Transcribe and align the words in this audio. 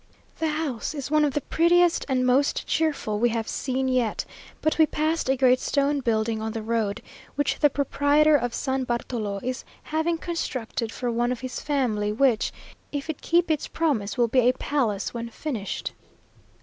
The 0.39 0.47
house 0.47 0.95
is 0.95 1.11
one 1.11 1.23
of 1.23 1.35
the 1.35 1.41
prettiest 1.41 2.05
and 2.09 2.25
most 2.25 2.65
cheerful 2.65 3.19
we 3.19 3.29
have 3.29 3.47
seen 3.47 3.87
yet; 3.87 4.25
but 4.59 4.79
we 4.79 4.87
passed 4.87 5.29
a 5.29 5.37
great 5.37 5.59
stone 5.59 5.99
building 5.99 6.41
on 6.41 6.53
the 6.53 6.63
road, 6.63 7.03
which 7.35 7.59
the 7.59 7.69
proprietor 7.69 8.35
of 8.35 8.51
San 8.55 8.83
Bartolo 8.83 9.39
is 9.43 9.63
having 9.83 10.17
constructed 10.17 10.91
for 10.91 11.11
one 11.11 11.31
of 11.31 11.41
his 11.41 11.59
family, 11.61 12.11
which, 12.11 12.51
if 12.91 13.11
it 13.11 13.21
keep 13.21 13.51
its 13.51 13.67
promise, 13.67 14.17
will 14.17 14.27
be 14.27 14.39
a 14.49 14.53
palace 14.53 15.13
when 15.13 15.29
finished. 15.29 15.91